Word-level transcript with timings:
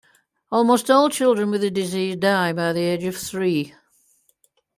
Almost 0.51 0.89
all 0.89 1.09
children 1.11 1.51
with 1.51 1.61
the 1.61 1.69
disease 1.69 2.15
die 2.15 2.53
by 2.53 2.73
the 2.73 2.79
age 2.81 3.03
of 3.03 3.15
three. 3.17 3.75